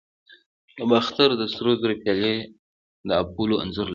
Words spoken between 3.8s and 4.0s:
لري